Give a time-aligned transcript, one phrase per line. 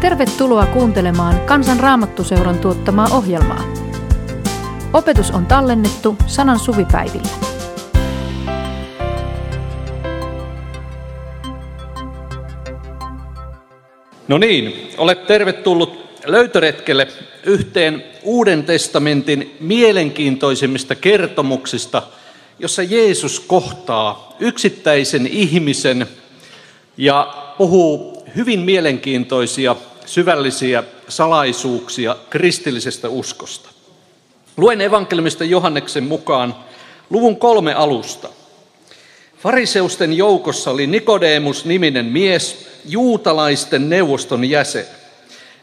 [0.00, 3.64] Tervetuloa kuuntelemaan Kansan Raamattuseuran tuottamaa ohjelmaa.
[4.92, 7.28] Opetus on tallennettu sanan suvipäivillä.
[14.28, 17.08] No niin, olet tervetullut löytöretkelle
[17.44, 22.02] yhteen Uuden testamentin mielenkiintoisimmista kertomuksista,
[22.58, 26.06] jossa Jeesus kohtaa yksittäisen ihmisen
[26.96, 33.68] ja puhuu hyvin mielenkiintoisia, syvällisiä salaisuuksia kristillisestä uskosta.
[34.56, 36.54] Luen evankelmista Johanneksen mukaan
[37.10, 38.28] luvun kolme alusta.
[39.38, 44.84] Fariseusten joukossa oli Nikodemus-niminen mies, juutalaisten neuvoston jäsen.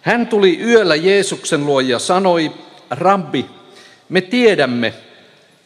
[0.02, 2.52] Hän tuli yöllä Jeesuksen luo ja sanoi,
[2.90, 3.46] Rabbi,
[4.10, 4.94] me tiedämme,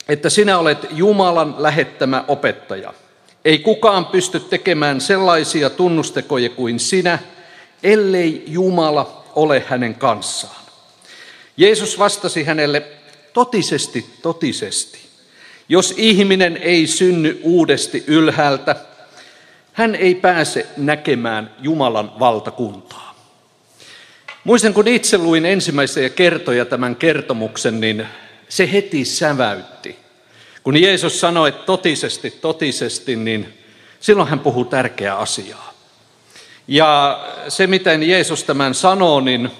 [0.07, 2.93] että sinä olet Jumalan lähettämä opettaja.
[3.45, 7.19] Ei kukaan pysty tekemään sellaisia tunnustekoja kuin sinä,
[7.83, 10.65] ellei Jumala ole hänen kanssaan.
[11.57, 12.83] Jeesus vastasi hänelle,
[13.33, 14.99] totisesti, totisesti.
[15.69, 18.75] Jos ihminen ei synny uudesti ylhäältä,
[19.73, 23.15] hän ei pääse näkemään Jumalan valtakuntaa.
[24.43, 28.07] Muistan, kun itse luin ensimmäisiä kertoja tämän kertomuksen, niin
[28.49, 29.95] se heti säväytti.
[30.63, 33.57] Kun Jeesus sanoi, että totisesti, totisesti, niin
[33.99, 35.73] silloin hän puhuu tärkeää asiaa.
[36.67, 39.51] Ja se, miten Jeesus tämän sanoo, niin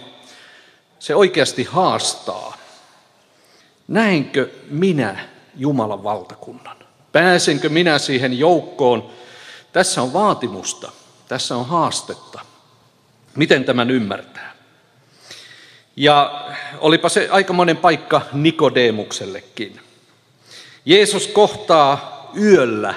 [1.00, 2.58] se oikeasti haastaa.
[3.88, 6.78] Näenkö minä Jumalan valtakunnan?
[7.12, 9.10] Pääsenkö minä siihen joukkoon?
[9.72, 10.92] Tässä on vaatimusta,
[11.28, 12.40] tässä on haastetta.
[13.36, 14.56] Miten tämän ymmärtää?
[15.96, 16.46] Ja
[16.80, 19.82] olipa se aikamoinen paikka Nikodemuksellekin.
[20.90, 22.94] Jeesus kohtaa yöllä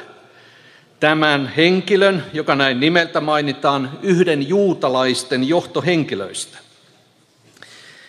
[1.00, 6.58] tämän henkilön, joka näin nimeltä mainitaan, yhden juutalaisten johtohenkilöistä.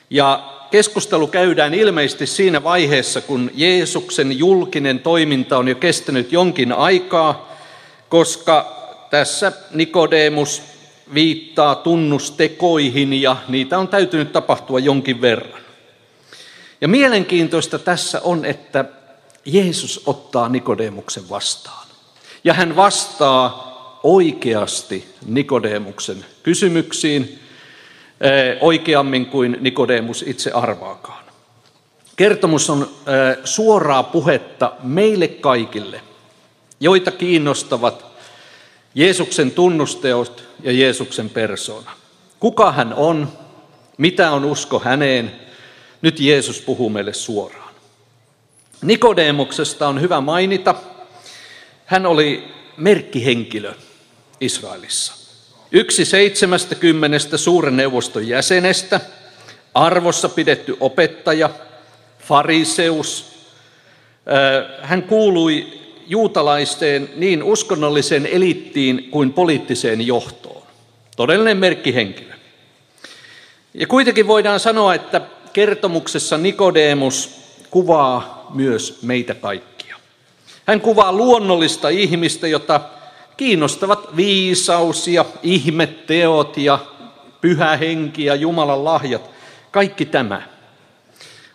[0.10, 7.56] Ja keskustelu käydään ilmeisesti siinä vaiheessa, kun Jeesuksen julkinen toiminta on jo kestänyt jonkin aikaa,
[8.10, 10.62] koska tässä Nikodemus
[11.14, 15.62] viittaa tunnustekoihin ja niitä on täytynyt tapahtua jonkin verran.
[16.82, 18.86] Ja mielenkiintoista tässä on, että
[19.46, 21.88] Jeesus ottaa Nikodemuksen vastaan.
[22.44, 23.74] Ja hän vastaa
[24.04, 27.40] oikeasti Nikodemuksen kysymyksiin,
[28.22, 31.24] eh, oikeammin kuin Nikodemus itse arvaakaan.
[32.16, 36.02] Kertomus on eh, suoraa puhetta meille kaikille,
[36.80, 38.06] joita kiinnostavat
[38.96, 41.92] Jeesuksen tunnusteot ja Jeesuksen persona.
[42.40, 43.30] Kuka hän on,
[43.98, 45.32] mitä on usko häneen,
[46.02, 47.63] nyt Jeesus puhuu meille suoraan.
[48.84, 50.76] Nikodemuksesta on hyvä mainita,
[51.86, 52.44] hän oli
[52.78, 53.74] merkkihenkilö
[54.40, 55.14] Israelissa.
[55.72, 59.00] Yksi seitsemästä kymmenestä suuren neuvoston jäsenestä,
[59.74, 61.50] arvossa pidetty opettaja,
[62.20, 63.34] fariseus.
[64.82, 70.64] Hän kuului juutalaisten niin uskonnolliseen elittiin kuin poliittiseen johtoon.
[71.16, 72.34] Todellinen merkkihenkilö.
[73.74, 75.22] Ja kuitenkin voidaan sanoa, että
[75.54, 77.30] kertomuksessa Nikodemus
[77.70, 79.96] kuvaa myös meitä kaikkia.
[80.68, 82.82] Hän kuvaa luonnollista ihmistä, jota
[83.38, 86.80] kiinnostavat viisaus ja ihmetteot ja
[87.42, 89.30] pyhä henki ja Jumalan lahjat.
[89.72, 90.42] Kaikki tämä.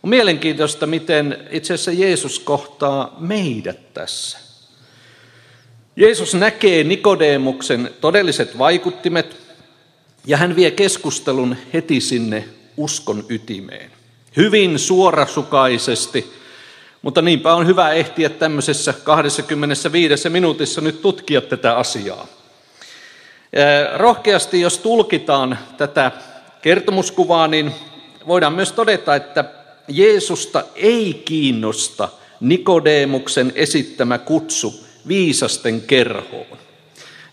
[0.02, 4.38] On mielenkiintoista, miten itse asiassa Jeesus kohtaa meidät tässä.
[5.96, 9.36] Jeesus näkee Nikodemuksen todelliset vaikuttimet
[10.26, 13.90] ja hän vie keskustelun heti sinne uskon ytimeen.
[14.36, 16.32] Hyvin suorasukaisesti,
[17.02, 22.26] mutta niinpä on hyvä ehtiä tämmöisessä 25 minuutissa nyt tutkia tätä asiaa.
[23.96, 26.12] Rohkeasti, jos tulkitaan tätä
[26.62, 27.74] kertomuskuvaa, niin
[28.26, 29.44] voidaan myös todeta, että
[29.88, 32.08] Jeesusta ei kiinnosta
[32.40, 36.58] Nikodemuksen esittämä kutsu viisasten kerhoon.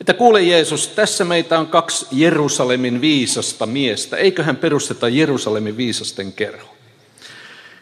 [0.02, 4.18] Että kuule Jeesus, tässä meitä on kaksi Jerusalemin viisasta miestä.
[4.18, 6.75] Eiköhän perusteta Jerusalemin viisasten kerho.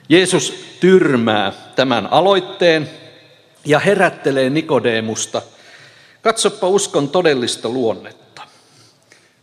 [0.10, 2.90] Jeesus tyrmää tämän aloitteen
[3.66, 5.42] ja herättelee Nikodemusta.
[6.22, 8.42] Katsoppa uskon todellista luonnetta.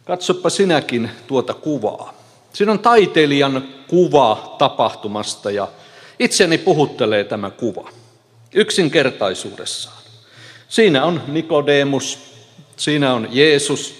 [0.04, 2.14] Katsoppa sinäkin tuota kuvaa.
[2.52, 5.68] Siinä on taiteilijan kuva tapahtumasta ja
[6.18, 7.90] itseni puhuttelee tämä kuva
[8.54, 9.96] yksinkertaisuudessaan.
[10.68, 12.18] Siinä on Nikodemus,
[12.76, 13.94] siinä on Jeesus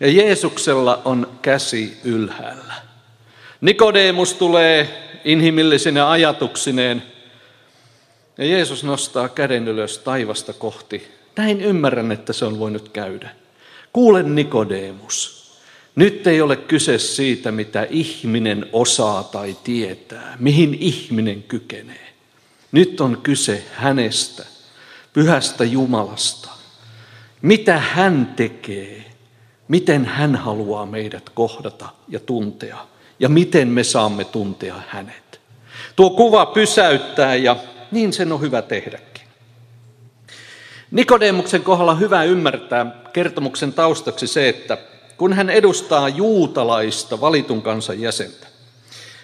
[0.00, 2.74] ja Jeesuksella on käsi ylhäällä.
[3.60, 7.02] Nikodemus tulee inhimillisine ajatuksineen
[8.38, 11.08] ja Jeesus nostaa käden ylös taivasta kohti.
[11.36, 13.30] Näin ymmärrän, että se on voinut käydä.
[13.92, 15.44] Kuule Nikodemus,
[15.96, 22.14] Nyt ei ole kyse siitä, mitä ihminen osaa tai tietää, mihin ihminen kykenee.
[22.72, 24.46] Nyt on kyse hänestä,
[25.12, 26.48] pyhästä Jumalasta.
[27.42, 29.04] Mitä hän tekee,
[29.68, 32.86] miten hän haluaa meidät kohdata ja tuntea
[33.24, 35.40] ja miten me saamme tuntea hänet.
[35.96, 37.56] Tuo kuva pysäyttää ja
[37.90, 39.24] niin sen on hyvä tehdäkin.
[40.90, 44.78] Nikodemuksen kohdalla hyvä ymmärtää kertomuksen taustaksi se, että
[45.16, 48.46] kun hän edustaa juutalaista valitun kansan jäsentä,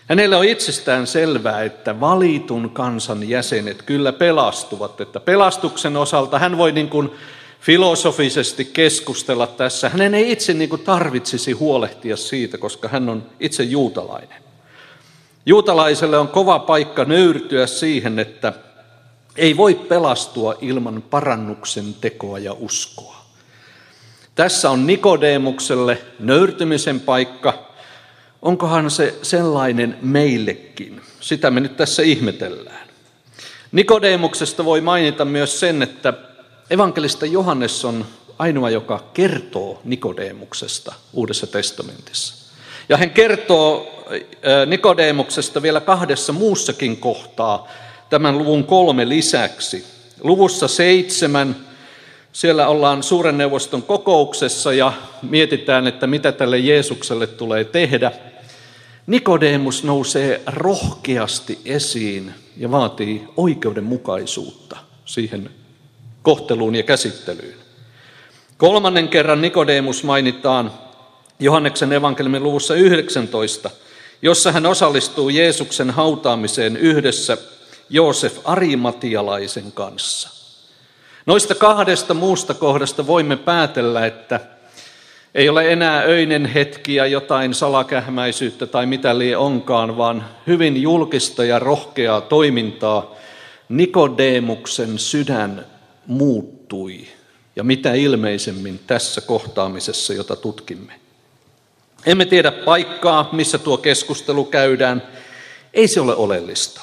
[0.08, 6.72] hänelle on itsestään selvää, että valitun kansan jäsenet kyllä pelastuvat, että pelastuksen osalta hän voi
[6.72, 7.10] niin kuin
[7.60, 9.88] filosofisesti keskustella tässä.
[9.88, 14.42] Hänen ei itse niin kuin tarvitsisi huolehtia siitä, koska hän on itse juutalainen.
[15.46, 18.52] Juutalaiselle on kova paikka nöyrtyä siihen, että
[19.36, 23.20] ei voi pelastua ilman parannuksen tekoa ja uskoa.
[24.34, 27.70] Tässä on Nikodemukselle nöyrtymisen paikka.
[28.42, 31.00] Onkohan se sellainen meillekin?
[31.20, 32.88] Sitä me nyt tässä ihmetellään.
[33.72, 36.14] Nikodemuksesta voi mainita myös sen, että
[36.70, 38.06] evankelista Johannes on
[38.38, 42.34] ainoa, joka kertoo Nikodemuksesta Uudessa testamentissa.
[42.88, 43.86] Ja hän kertoo
[44.66, 47.68] Nikodemuksesta vielä kahdessa muussakin kohtaa
[48.10, 49.84] tämän luvun kolme lisäksi.
[50.20, 51.56] Luvussa seitsemän
[52.32, 54.92] siellä ollaan suuren neuvoston kokouksessa ja
[55.22, 58.12] mietitään, että mitä tälle Jeesukselle tulee tehdä.
[59.06, 65.50] Nikodemus nousee rohkeasti esiin ja vaatii oikeudenmukaisuutta siihen
[66.22, 67.54] kohteluun ja käsittelyyn.
[68.56, 70.72] Kolmannen kerran Nikodemus mainitaan
[71.38, 73.70] Johanneksen evankeliumin luvussa 19,
[74.22, 77.38] jossa hän osallistuu Jeesuksen hautaamiseen yhdessä
[77.90, 80.30] Joosef Arimatialaisen kanssa.
[81.26, 84.40] Noista kahdesta muusta kohdasta voimme päätellä, että
[85.34, 91.44] ei ole enää öinen hetki ja jotain salakähmäisyyttä tai mitä lie onkaan, vaan hyvin julkista
[91.44, 93.14] ja rohkeaa toimintaa.
[93.68, 95.66] Nikodemuksen sydän
[96.10, 97.06] muuttui
[97.56, 100.92] ja mitä ilmeisemmin tässä kohtaamisessa, jota tutkimme.
[102.06, 105.02] Emme tiedä paikkaa, missä tuo keskustelu käydään.
[105.74, 106.80] Ei se ole oleellista.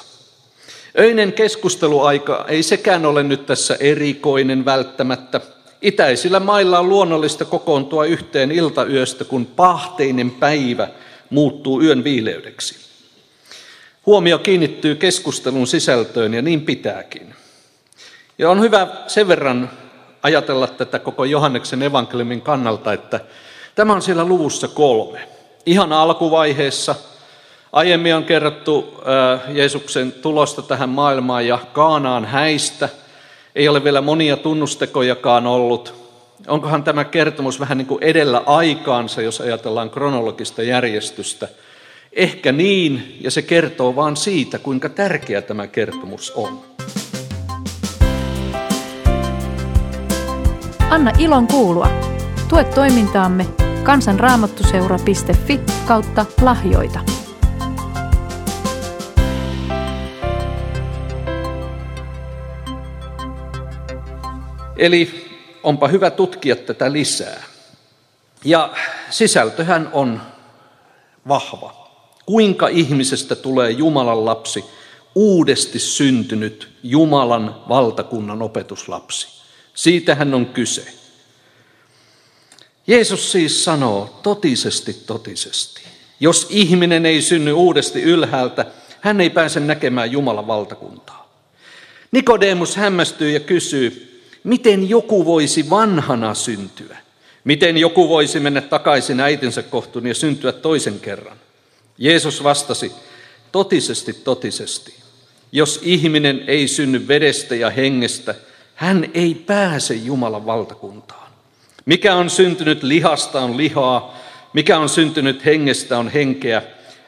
[0.98, 5.40] Öinen keskusteluaika ei sekään ole nyt tässä erikoinen välttämättä.
[5.82, 10.88] Itäisillä mailla on luonnollista kokoontua yhteen iltayöstä, kun pahteinen päivä
[11.30, 12.74] muuttuu yön viileydeksi.
[14.06, 17.34] Huomio kiinnittyy keskustelun sisältöön ja niin pitääkin.
[18.38, 19.70] Ja on hyvä sen verran
[20.22, 23.20] ajatella tätä koko Johanneksen evankeliumin kannalta, että
[23.74, 25.28] tämä on siellä luvussa kolme.
[25.66, 26.94] Ihan alkuvaiheessa–
[27.72, 29.02] Aiemmin on kerrottu
[29.48, 32.88] Jeesuksen tulosta tähän maailmaan ja Kaanaan häistä.
[33.54, 35.94] Ei ole vielä monia tunnustekojakaan ollut.
[36.46, 41.48] Onkohan tämä kertomus vähän niin kuin edellä aikaansa, jos ajatellaan kronologista järjestystä?
[42.12, 46.60] Ehkä niin, ja se kertoo vaan siitä, kuinka tärkeä tämä kertomus on.
[50.90, 51.88] Anna ilon kuulua.
[52.48, 53.46] Tue toimintaamme
[53.82, 57.00] kansanraamattuseura.fi kautta lahjoita.
[64.76, 65.28] Eli
[65.62, 67.42] onpa hyvä tutkia tätä lisää.
[68.44, 68.72] Ja
[69.10, 70.20] sisältöhän on
[71.28, 71.88] vahva.
[72.26, 74.64] Kuinka ihmisestä tulee Jumalan lapsi,
[75.14, 79.38] uudesti syntynyt Jumalan valtakunnan opetuslapsi.
[79.78, 80.84] Siitähän on kyse.
[82.86, 85.82] Jeesus siis sanoo totisesti, totisesti.
[86.20, 88.66] Jos ihminen ei synny uudesti ylhäältä,
[89.00, 91.32] hän ei pääse näkemään Jumalan valtakuntaa.
[92.12, 96.96] Nikodemus hämmästyy ja kysyy, Miten joku voisi vanhana syntyä?
[97.44, 101.36] Miten joku voisi mennä takaisin äitinsä kohtuun ja syntyä toisen kerran?
[101.98, 102.92] Jeesus vastasi,
[103.52, 104.94] totisesti, totisesti.
[105.52, 108.34] Jos ihminen ei synny vedestä ja hengestä,
[108.78, 111.32] hän ei pääse Jumalan valtakuntaan.
[111.86, 114.16] Mikä on syntynyt lihasta on lihaa,
[114.52, 116.62] mikä on syntynyt hengestä on henkeä.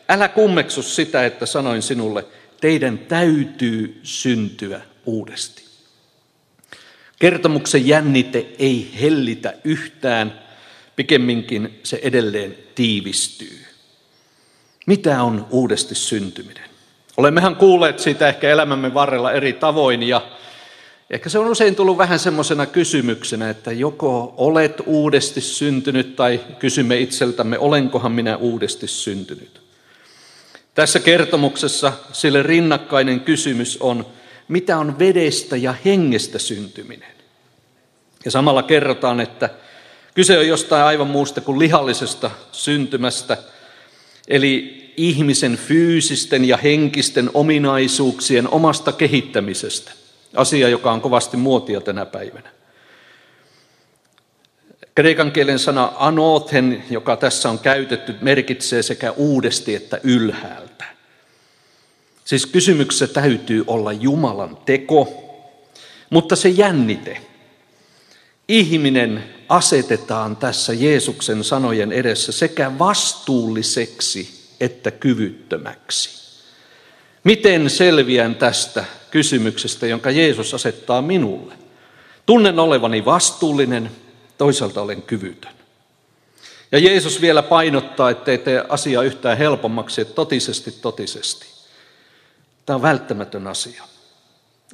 [0.09, 2.25] Älä kummeksu sitä, että sanoin sinulle,
[2.61, 5.65] teidän täytyy syntyä uudesti.
[7.19, 10.41] Kertomuksen jännite ei hellitä yhtään,
[10.97, 13.67] pikemminkin se edelleen tiivistyy.
[14.87, 16.71] Mitä on uudesti syntyminen?
[17.17, 20.40] Olemmehan kuulleet siitä ehkä elämämme varrella eri tavoin ja
[21.11, 26.99] ehkä se on usein tullut vähän semmoisena kysymyksenä, että joko olet uudesti syntynyt tai kysymme
[26.99, 29.61] itseltämme, olenkohan minä uudesti syntynyt.
[30.75, 34.07] Tässä kertomuksessa sille rinnakkainen kysymys on,
[34.49, 37.13] mitä on vedestä ja hengestä syntyminen.
[38.25, 39.51] Ja samalla kerrotaan, että
[40.15, 43.37] Kyse on jostain aivan muusta kuin lihallisesta syntymästä,
[44.29, 49.93] eli ihmisen fyysisten ja henkisten ominaisuuksien omasta kehittämisestä.
[50.37, 52.51] Asia, joka on kovasti muotia tänä päivänä.
[54.95, 60.85] Kreikan kielen sana anothen, joka tässä on käytetty, merkitsee sekä uudesti että ylhäältä.
[62.25, 65.09] Siis kysymyksessä täytyy olla Jumalan teko,
[66.11, 67.21] mutta se jännite.
[68.49, 76.11] Ihminen asetetaan tässä Jeesuksen sanojen edessä sekä vastuulliseksi että kyvyttömäksi.
[77.25, 81.55] Miten selviän tästä kysymyksestä, jonka Jeesus asettaa minulle?
[82.27, 83.91] Tunnen olevani vastuullinen,
[84.39, 85.53] toisaalta olen kyvytön.
[86.73, 91.47] Ja Jeesus vielä painottaa, ettei tee asiaa yhtään helpommaksi, että totisesti, totisesti.
[92.67, 93.85] Tämä on välttämätön asia.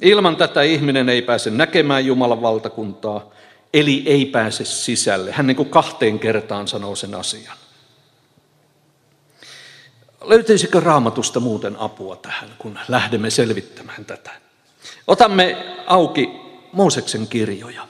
[0.01, 3.31] Ilman tätä ihminen ei pääse näkemään Jumalan valtakuntaa,
[3.73, 5.31] eli ei pääse sisälle.
[5.31, 7.57] Hän niin kuin kahteen kertaan sanoo sen asian.
[10.27, 14.31] Löytyisikö raamatusta muuten apua tähän, kun lähdemme selvittämään tätä?
[15.07, 15.57] Otamme
[15.87, 16.29] auki
[16.71, 17.87] Mooseksen kirjoja.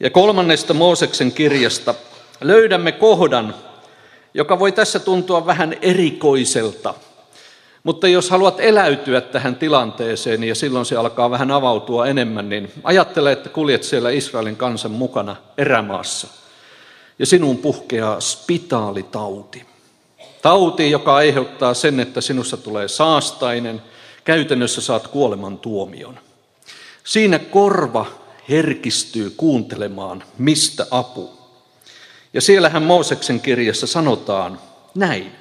[0.00, 1.94] Ja kolmannesta Mooseksen kirjasta
[2.40, 3.54] löydämme kohdan,
[4.34, 6.94] joka voi tässä tuntua vähän erikoiselta.
[7.82, 13.32] Mutta jos haluat eläytyä tähän tilanteeseen ja silloin se alkaa vähän avautua enemmän, niin ajattele,
[13.32, 16.28] että kuljet siellä Israelin kansan mukana erämaassa.
[17.18, 19.75] Ja sinun puhkeaa spitaalitauti.
[20.46, 23.82] Tauti, joka aiheuttaa sen, että sinussa tulee saastainen,
[24.24, 26.18] käytännössä saat kuoleman tuomion.
[27.04, 28.06] Siinä korva
[28.48, 31.30] herkistyy kuuntelemaan, mistä apu.
[32.32, 34.60] Ja siellähän Mooseksen kirjassa sanotaan
[34.94, 35.32] näin.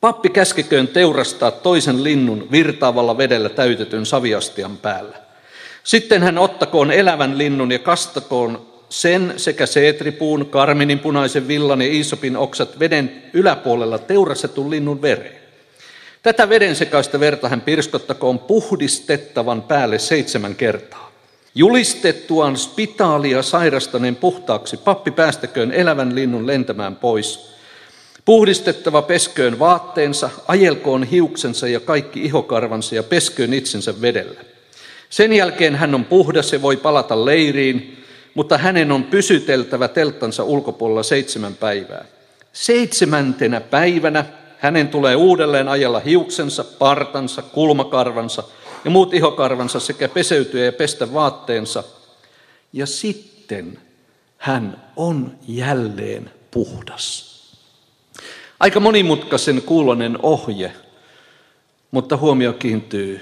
[0.00, 5.16] Pappi käskeköön teurastaa toisen linnun virtaavalla vedellä täytetyn saviastian päällä.
[5.84, 12.36] Sitten hän ottakoon elävän linnun ja kastakoon sen sekä seetripuun, karminin punaisen villan ja iisopin
[12.36, 15.36] oksat veden yläpuolella teurastetun linnun vereen.
[16.22, 21.12] Tätä veden sekaista verta hän pirskottakoon puhdistettavan päälle seitsemän kertaa.
[21.54, 27.56] Julistettuaan spitaalia sairastaneen puhtaaksi, pappi päästäköön elävän linnun lentämään pois.
[28.24, 34.40] Puhdistettava pesköön vaatteensa, ajelkoon hiuksensa ja kaikki ihokarvansa ja pesköön itsensä vedellä.
[35.10, 38.04] Sen jälkeen hän on puhdas ja voi palata leiriin,
[38.36, 42.04] mutta hänen on pysyteltävä telttansa ulkopuolella seitsemän päivää.
[42.52, 44.24] Seitsemäntenä päivänä
[44.58, 48.42] hänen tulee uudelleen ajella hiuksensa, partansa, kulmakarvansa
[48.84, 51.84] ja muut ihokarvansa sekä peseytyä ja pestä vaatteensa.
[52.72, 53.78] Ja sitten
[54.38, 57.36] hän on jälleen puhdas.
[58.60, 60.72] Aika monimutkaisen kuulonen ohje,
[61.90, 63.20] mutta huomio kiintyy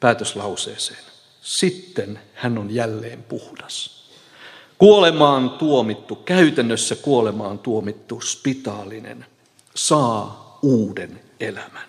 [0.00, 1.04] päätöslauseeseen.
[1.42, 3.93] Sitten hän on jälleen puhdas.
[4.84, 9.26] Kuolemaan tuomittu, käytännössä kuolemaan tuomittu spitaalinen
[9.74, 11.88] saa uuden elämän.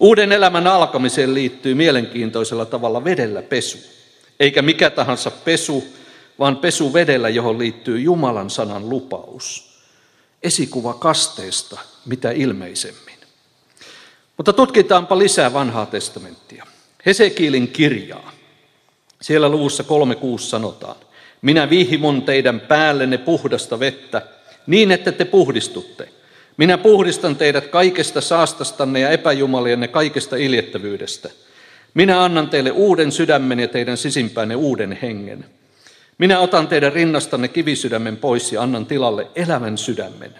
[0.00, 3.78] Uuden elämän alkamiseen liittyy mielenkiintoisella tavalla vedellä pesu.
[4.40, 5.84] Eikä mikä tahansa pesu,
[6.38, 9.78] vaan pesu vedellä, johon liittyy Jumalan sanan lupaus.
[10.42, 13.18] Esikuva kasteesta, mitä ilmeisemmin.
[14.36, 16.66] Mutta tutkitaanpa lisää vanhaa testamenttia.
[17.06, 18.32] Hesekielin kirjaa.
[19.22, 20.96] Siellä luvussa 3.6 sanotaan.
[21.42, 24.22] Minä vihmon teidän päällenne puhdasta vettä,
[24.66, 26.08] niin että te puhdistutte.
[26.56, 31.30] Minä puhdistan teidät kaikesta saastastanne ja epäjumalienne kaikesta iljettävyydestä.
[31.94, 35.44] Minä annan teille uuden sydämen ja teidän sisimpäänne uuden hengen.
[36.18, 40.34] Minä otan teidän rinnastanne kivisydämen pois ja annan tilalle elävän sydämen.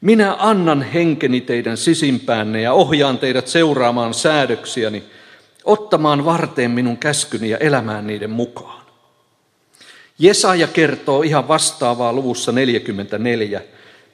[0.00, 5.02] Minä annan henkeni teidän sisimpäänne ja ohjaan teidät seuraamaan säädöksiäni,
[5.64, 8.83] ottamaan varteen minun käskyni ja elämään niiden mukaan.
[10.18, 13.62] Jesaja kertoo ihan vastaavaa luvussa 44.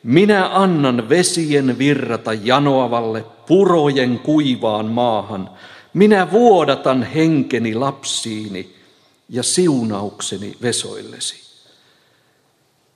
[0.03, 5.51] Minä annan vesien virrata janoavalle, purojen kuivaan maahan.
[5.95, 8.75] Minä vuodatan henkeni lapsiini
[9.29, 11.51] ja siunaukseni vesoillesi.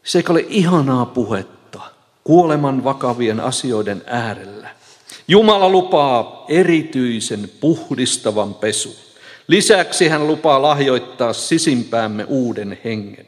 [0.05, 1.81] Se ei ole ihanaa puhetta
[2.25, 4.69] kuoleman vakavien asioiden äärellä.
[5.29, 9.04] Jumala lupaa erityisen puhdistavan pesun.
[9.49, 13.27] Lisäksi hän lupaa lahjoittaa sisimpäämme uuden hengen.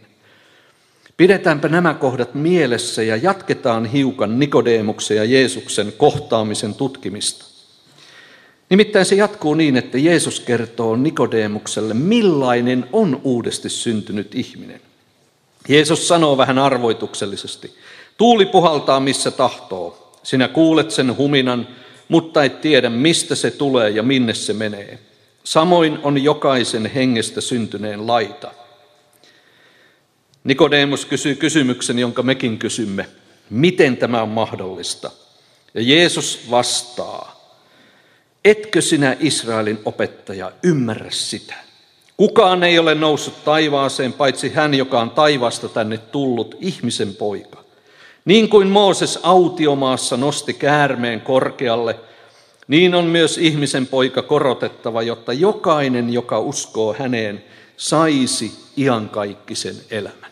[1.16, 7.44] Pidetäänpä nämä kohdat mielessä ja jatketaan hiukan Nikodeemuksen ja Jeesuksen kohtaamisen tutkimista.
[8.70, 14.80] Nimittäin se jatkuu niin, että Jeesus kertoo Nikodeemukselle, millainen on uudesti syntynyt ihminen.
[15.68, 17.74] Jeesus sanoo vähän arvoituksellisesti,
[18.16, 20.12] tuuli puhaltaa missä tahtoo.
[20.22, 21.68] Sinä kuulet sen huminan,
[22.08, 24.98] mutta et tiedä mistä se tulee ja minne se menee.
[25.46, 28.50] Samoin on jokaisen hengestä syntyneen laita.
[30.44, 33.06] Nikodemus kysyy kysymyksen, jonka mekin kysymme.
[33.50, 35.10] Miten tämä on mahdollista?
[35.74, 37.54] Ja Jeesus vastaa.
[38.44, 41.54] Etkö sinä Israelin opettaja ymmärrä sitä?
[42.16, 47.64] Kukaan ei ole noussut taivaaseen, paitsi hän, joka on taivaasta tänne tullut, ihmisen poika.
[48.24, 51.96] Niin kuin Mooses autiomaassa nosti käärmeen korkealle,
[52.68, 57.44] niin on myös ihmisen poika korotettava, jotta jokainen, joka uskoo häneen,
[57.76, 60.30] saisi iankaikkisen elämän.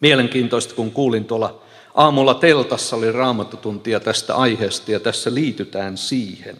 [0.00, 1.62] Mielenkiintoista, kun kuulin tuolla
[1.94, 6.56] aamulla teltassa oli raamattutuntia tästä aiheesta ja tässä liitytään siihen.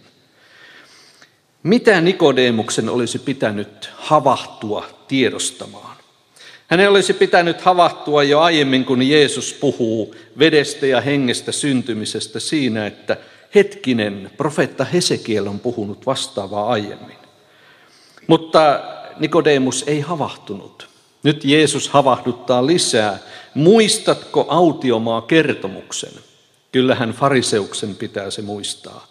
[1.62, 5.96] Mitä Nikodemuksen olisi pitänyt havahtua tiedostamaan?
[6.66, 13.16] Hänen olisi pitänyt havahtua jo aiemmin, kun Jeesus puhuu vedestä ja hengestä syntymisestä siinä, että
[13.56, 17.16] hetkinen, profeetta Hesekiel on puhunut vastaavaa aiemmin.
[18.26, 18.80] Mutta
[19.18, 20.88] Nikodemus ei havahtunut.
[21.22, 23.18] Nyt Jeesus havahduttaa lisää.
[23.54, 26.12] Muistatko autiomaa kertomuksen?
[26.72, 29.06] Kyllähän fariseuksen pitää se muistaa.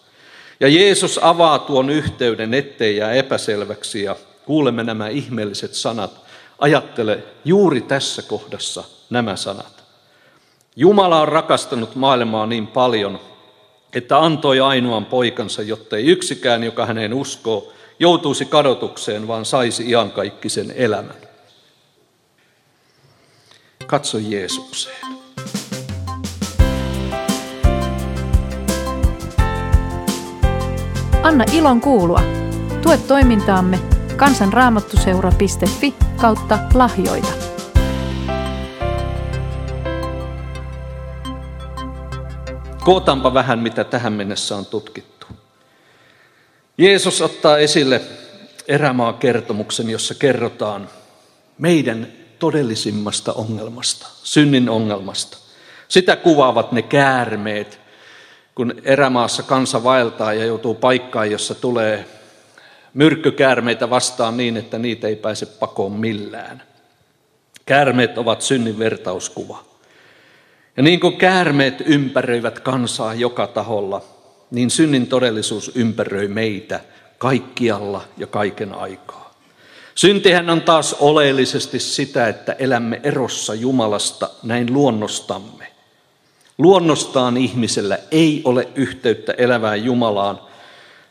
[0.59, 6.11] Ja Jeesus avaa tuon yhteyden, ettei jää epäselväksi ja kuulemme nämä ihmeelliset sanat.
[6.59, 9.83] Ajattele juuri tässä kohdassa nämä sanat.
[10.75, 13.19] Jumala on rakastanut maailmaa niin paljon,
[13.95, 20.73] että antoi ainoan poikansa, jotta ei yksikään, joka häneen uskoo, joutuisi kadotukseen, vaan saisi iankaikkisen
[20.75, 21.15] elämän.
[23.87, 25.05] Katso Jeesukseen.
[31.23, 32.21] Anna ilon kuulua.
[32.81, 33.79] Tue toimintaamme
[34.15, 37.44] kansanraamattuseura.fi kautta lahjoita.
[42.85, 45.27] Kootaanpa vähän, mitä tähän mennessä on tutkittu.
[46.77, 48.01] Jeesus ottaa esille
[48.67, 50.89] erämaa kertomuksen, jossa kerrotaan
[51.57, 52.07] meidän
[52.39, 55.37] todellisimmasta ongelmasta, synnin ongelmasta.
[55.87, 57.79] Sitä kuvaavat ne käärmeet,
[58.55, 62.05] kun erämaassa kansa vaeltaa ja joutuu paikkaan, jossa tulee
[62.93, 66.63] myrkkykäärmeitä vastaan niin, että niitä ei pääse pakoon millään.
[67.65, 69.74] Käärmeet ovat synnin vertauskuva.
[70.77, 74.01] Ja niin kuin käärmeet ympäröivät kansaa joka taholla,
[74.51, 76.79] niin synnin todellisuus ympäröi meitä
[77.17, 79.33] kaikkialla ja kaiken aikaa.
[79.95, 85.67] Syntihän on taas oleellisesti sitä, että elämme erossa Jumalasta näin luonnostamme.
[86.57, 90.39] Luonnostaan ihmisellä ei ole yhteyttä elävään Jumalaan.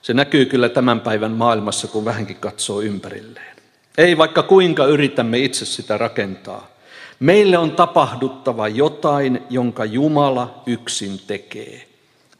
[0.03, 3.57] Se näkyy kyllä tämän päivän maailmassa, kun vähänkin katsoo ympärilleen.
[3.99, 6.74] Ei vaikka kuinka yritämme itse sitä rakentaa.
[7.21, 11.87] Meille on tapahduttava jotain, jonka Jumala yksin tekee.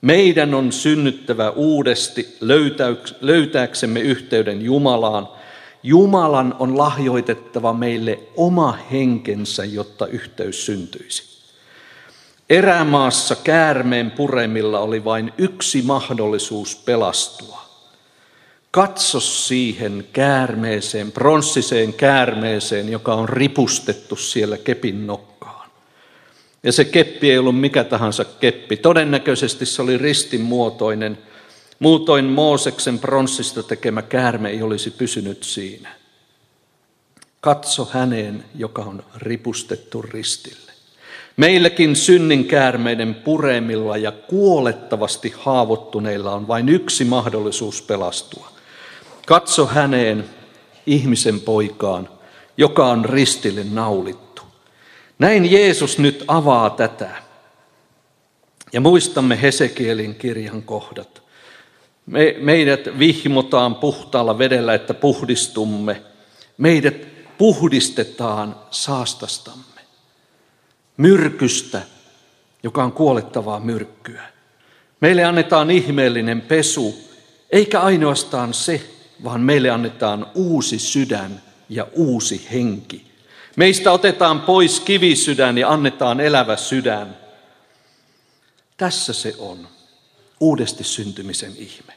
[0.01, 2.37] Meidän on synnyttävä uudesti
[3.21, 5.29] löytääksemme yhteyden Jumalaan.
[5.83, 11.23] Jumalan on lahjoitettava meille oma henkensä, jotta yhteys syntyisi.
[12.51, 17.64] Erämaassa käärmeen puremilla oli vain yksi mahdollisuus pelastua.
[18.75, 25.71] Katso siihen käärmeeseen, pronssiseen käärmeeseen, joka on ripustettu siellä kepin nokkaan.
[26.63, 28.77] Ja se keppi ei ollut mikä tahansa keppi.
[28.77, 31.19] Todennäköisesti se oli ristin muotoinen.
[31.79, 35.89] Muutoin Mooseksen pronssista tekemä käärme ei olisi pysynyt siinä.
[37.41, 40.73] Katso häneen, joka on ripustettu ristille.
[41.37, 48.54] Meilläkin synninkäärmeiden puremilla ja kuolettavasti haavoittuneilla on vain yksi mahdollisuus pelastua.
[49.27, 50.31] Katso häneen,
[50.87, 52.09] ihmisen poikaan,
[52.57, 54.43] joka on ristille naulittu.
[55.19, 57.11] Näin Jeesus nyt avaa tätä.
[58.73, 61.23] Ja muistamme Hesekielin kirjan kohdat.
[62.07, 66.03] Me, meidät vihmotaan puhtaalla vedellä, että puhdistumme.
[66.59, 66.95] Meidät
[67.39, 69.75] puhdistetaan saastastamme
[70.97, 71.83] myrkystä,
[72.63, 74.23] joka on kuolettavaa myrkkyä.
[75.01, 77.11] Meille annetaan ihmeellinen pesu,
[77.51, 78.91] eikä ainoastaan se,
[79.25, 83.05] vaan meille annetaan uusi sydän ja uusi henki.
[83.57, 87.17] Meistä otetaan pois kivisydän ja annetaan elävä sydän.
[88.77, 89.69] Tässä se on
[90.41, 91.93] uudesti syntymisen ihme.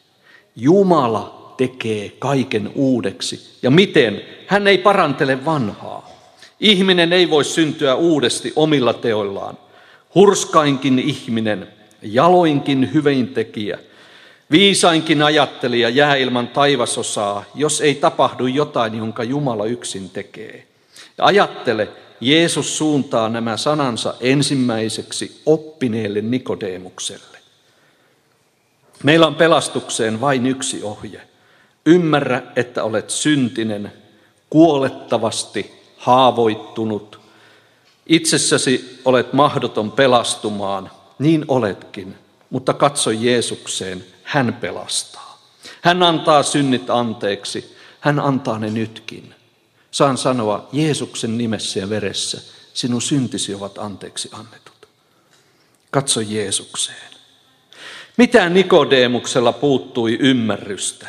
[0.56, 3.58] Jumala tekee kaiken uudeksi.
[3.62, 4.22] Ja miten?
[4.48, 6.10] Hän ei parantele vanhaa.
[6.60, 9.58] Ihminen ei voi syntyä uudesti omilla teoillaan.
[10.16, 11.68] Hurskainkin ihminen,
[12.02, 13.80] jaloinkin hyveintekijä,
[14.52, 20.68] viisainkin ajattelija jää ilman taivasosaa, jos ei tapahdu jotain, jonka Jumala yksin tekee.
[21.18, 21.90] Ja ajattele,
[22.22, 27.38] Jeesus suuntaa nämä sanansa ensimmäiseksi oppineelle Nikodeemukselle.
[29.04, 31.22] Meillä on pelastukseen vain yksi ohje.
[31.86, 33.94] Ymmärrä, että olet syntinen,
[34.50, 37.28] kuolettavasti haavoittunut,
[38.08, 42.16] Itsessäsi olet mahdoton pelastumaan, niin oletkin,
[42.50, 45.52] mutta katso Jeesukseen, hän pelastaa.
[45.82, 49.36] Hän antaa synnit anteeksi, hän antaa ne nytkin.
[49.92, 52.42] Saan sanoa Jeesuksen nimessä ja veressä,
[52.74, 54.88] sinun syntisi ovat anteeksi annetut.
[55.92, 57.12] Katso Jeesukseen.
[58.18, 61.08] Mitä Nikodeemuksella puuttui ymmärrystä?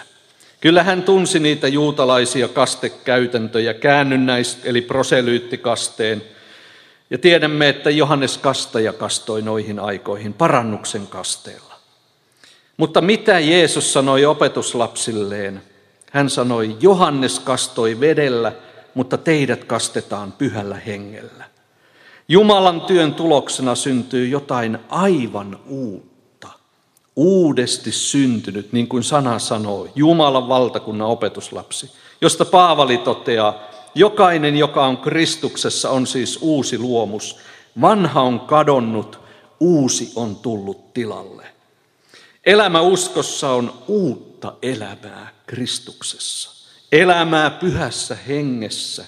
[0.61, 6.23] Kyllä hän tunsi niitä juutalaisia kastekäytäntöjä, käännynnäis- eli proselyyttikasteen.
[7.11, 11.75] Ja tiedämme, että Johannes Kastaja kastoi noihin aikoihin parannuksen kasteella.
[12.77, 15.63] Mutta mitä Jeesus sanoi opetuslapsilleen?
[16.13, 18.53] Hän sanoi, Johannes kastoi vedellä,
[18.95, 21.45] mutta teidät kastetaan pyhällä hengellä.
[22.29, 26.49] Jumalan työn tuloksena syntyy jotain aivan uutta.
[27.17, 33.61] Uudesti syntynyt, niin kuin sana sanoo, Jumalan valtakunnan opetuslapsi, josta Paavali toteaa,
[33.95, 37.37] jokainen, joka on Kristuksessa, on siis uusi luomus.
[37.81, 39.21] Vanha on kadonnut,
[39.61, 41.47] uusi on tullut tilalle.
[42.47, 46.51] Elämä uskossa on uutta elämää Kristuksessa.
[46.93, 49.05] Elämää pyhässä hengessä.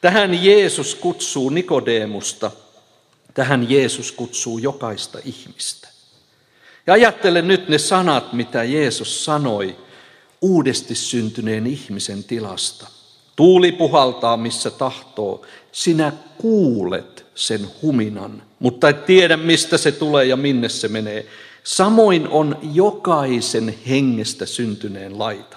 [0.00, 2.50] Tähän Jeesus kutsuu Nikodeemusta.
[3.34, 5.88] Tähän Jeesus kutsuu jokaista ihmistä.
[6.86, 9.76] Ja ajattele nyt ne sanat, mitä Jeesus sanoi
[10.40, 12.86] uudesti syntyneen ihmisen tilasta.
[13.36, 15.46] Tuuli puhaltaa, missä tahtoo.
[15.72, 21.26] Sinä kuulet sen huminan, mutta et tiedä, mistä se tulee ja minne se menee.
[21.64, 25.56] Samoin on jokaisen hengestä syntyneen laita.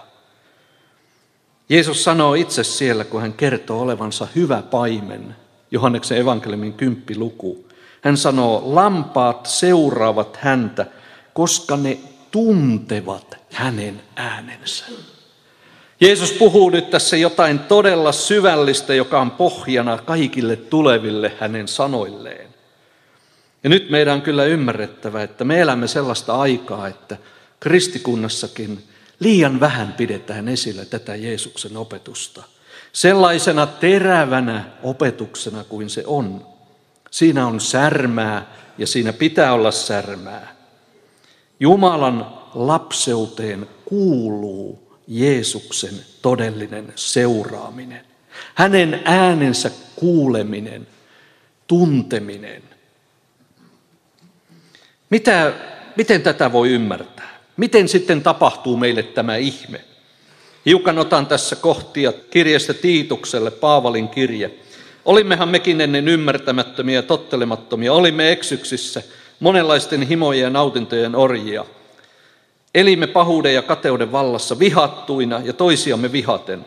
[1.69, 5.35] Jeesus sanoo itse siellä, kun hän kertoo olevansa hyvä paimen,
[5.71, 7.65] Johanneksen evankeliumin kymppiluku.
[8.01, 10.85] Hän sanoo, lampaat seuraavat häntä,
[11.33, 11.97] koska ne
[12.31, 14.85] tuntevat hänen äänensä.
[15.99, 22.47] Jeesus puhuu nyt tässä jotain todella syvällistä, joka on pohjana kaikille tuleville hänen sanoilleen.
[23.63, 27.17] Ja nyt meidän on kyllä ymmärrettävä, että me elämme sellaista aikaa, että
[27.59, 28.83] kristikunnassakin
[29.19, 32.43] liian vähän pidetään esillä tätä Jeesuksen opetusta.
[32.93, 36.45] Sellaisena terävänä opetuksena kuin se on.
[37.11, 40.55] Siinä on särmää ja siinä pitää olla särmää.
[41.59, 48.05] Jumalan lapseuteen kuuluu Jeesuksen todellinen seuraaminen.
[48.55, 50.87] Hänen äänensä kuuleminen,
[51.67, 52.63] tunteminen–
[55.09, 55.53] mitä,
[55.95, 57.39] miten tätä voi ymmärtää?
[57.57, 59.81] Miten sitten tapahtuu meille tämä ihme?
[60.65, 64.51] Hiukan otan tässä kohtia kirjasta Tiitukselle, Paavalin kirje.
[65.05, 69.03] Olimmehan mekin ennen ymmärtämättömiä ja tottelemattomia, olimme eksyksissä,
[69.39, 71.65] monenlaisten himojen ja nautintojen orjia.
[72.77, 76.65] Elimme pahuuden ja kateuden vallassa vihattuina ja toisiamme vihaten.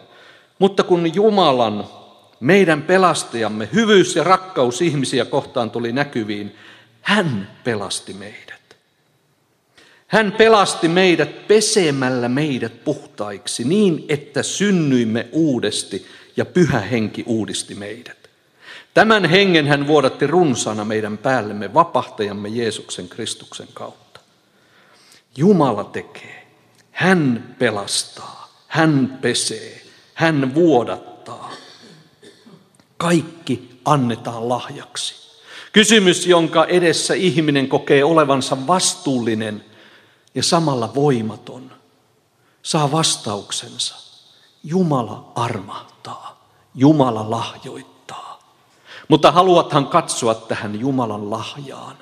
[0.58, 1.84] Mutta kun Jumalan,
[2.40, 6.54] meidän pelastajamme, hyvyys ja rakkaus ihmisiä kohtaan tuli näkyviin,
[7.00, 8.76] hän pelasti meidät.
[10.06, 18.30] Hän pelasti meidät pesemällä meidät puhtaiksi niin, että synnyimme uudesti ja pyhä henki uudisti meidät.
[18.94, 23.99] Tämän hengen hän vuodatti runsaana meidän päällemme vapahtajamme Jeesuksen Kristuksen kautta.
[25.36, 26.46] Jumala tekee.
[26.90, 28.48] Hän pelastaa.
[28.66, 29.82] Hän pesee.
[30.14, 31.50] Hän vuodattaa.
[32.96, 35.14] Kaikki annetaan lahjaksi.
[35.72, 39.64] Kysymys, jonka edessä ihminen kokee olevansa vastuullinen
[40.34, 41.72] ja samalla voimaton,
[42.62, 43.94] saa vastauksensa.
[44.64, 48.38] Jumala armahtaa, Jumala lahjoittaa.
[49.08, 51.96] Mutta haluathan katsoa tähän Jumalan lahjaan.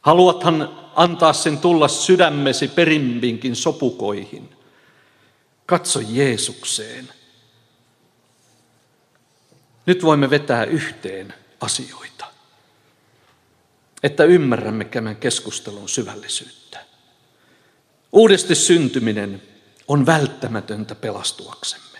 [0.00, 4.48] Haluathan antaa sen tulla sydämesi perimbinkin sopukoihin.
[5.66, 7.08] Katso Jeesukseen.
[9.86, 12.10] Nyt voimme vetää yhteen asioita
[14.02, 16.78] että ymmärrämme tämän keskustelun syvällisyyttä.
[18.12, 19.42] Uudesti syntyminen
[19.88, 21.98] on välttämätöntä pelastuaksemme.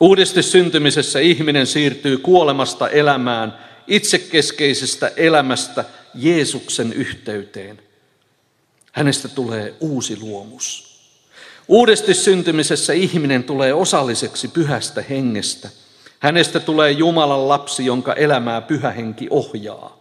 [0.00, 7.82] Uudesti syntymisessä ihminen siirtyy kuolemasta elämään, itsekeskeisestä elämästä Jeesuksen yhteyteen.
[8.92, 10.90] Hänestä tulee uusi luomus.
[11.68, 15.70] Uudesti syntymisessä ihminen tulee osalliseksi pyhästä hengestä.
[16.18, 20.00] Hänestä tulee Jumalan lapsi, jonka elämää pyhä henki ohjaa.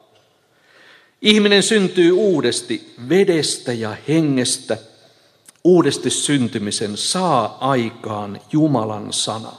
[1.22, 4.78] Ihminen syntyy uudesti vedestä ja hengestä.
[5.64, 9.52] Uudesti syntymisen saa aikaan Jumalan sana.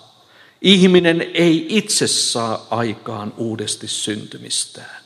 [0.63, 5.00] Ihminen ei itse saa aikaan uudesti syntymistään.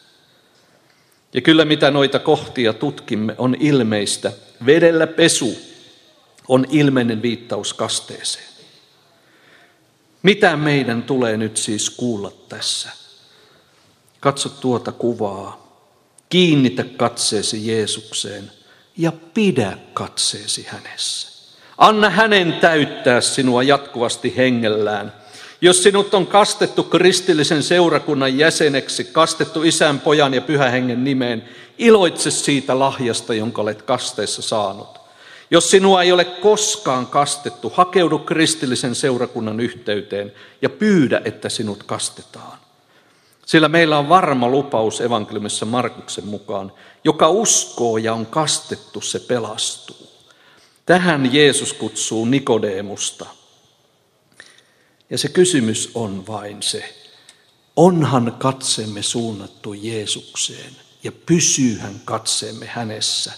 [1.34, 4.32] Ja kyllä mitä noita kohtia tutkimme, on ilmeistä.
[4.66, 5.58] Vedellä pesu
[6.48, 8.54] on ilmeinen viittaus kasteeseen.
[10.22, 12.90] Mitä meidän tulee nyt siis kuulla tässä?
[14.20, 15.64] Katso tuota kuvaa.
[16.28, 18.52] Kiinnitä katseesi Jeesukseen
[18.96, 21.28] ja pidä katseesi hänessä.
[21.78, 25.12] Anna hänen täyttää sinua jatkuvasti hengellään.
[25.64, 31.44] Jos sinut on kastettu kristillisen seurakunnan jäseneksi, kastettu isän, pojan ja pyhän hengen nimeen,
[31.78, 35.00] iloitse siitä lahjasta, jonka olet kasteessa saanut.
[35.50, 42.58] Jos sinua ei ole koskaan kastettu, hakeudu kristillisen seurakunnan yhteyteen ja pyydä, että sinut kastetaan.
[43.46, 46.72] Sillä meillä on varma lupaus evankeliumissa Markuksen mukaan,
[47.04, 50.08] joka uskoo ja on kastettu, se pelastuu.
[50.86, 53.26] Tähän Jeesus kutsuu Nikodeemusta.
[55.10, 56.94] Ja se kysymys on vain se,
[57.76, 63.32] onhan katsemme suunnattu Jeesukseen ja pysyyhän katseemme hänessä.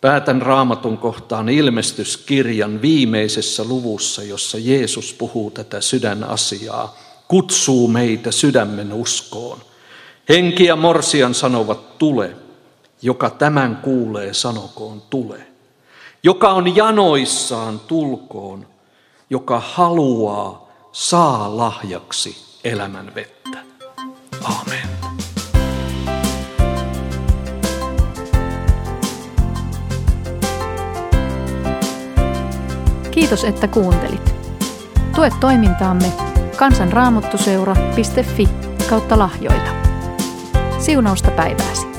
[0.00, 9.58] Päätän raamatun kohtaan ilmestyskirjan viimeisessä luvussa, jossa Jeesus puhuu tätä sydänasiaa, kutsuu meitä sydämen uskoon.
[10.28, 12.36] Henki ja morsian sanovat tule,
[13.02, 15.46] joka tämän kuulee sanokoon tule.
[16.22, 18.66] Joka on janoissaan tulkoon,
[19.30, 23.58] joka haluaa saa lahjaksi elämän vettä.
[24.44, 24.88] Amen.
[33.10, 34.34] Kiitos, että kuuntelit.
[35.14, 36.12] Tue toimintaamme
[36.56, 38.48] kansanraamottuseura.fi
[38.88, 39.70] kautta lahjoita.
[40.78, 41.89] Siunausta päivääsi.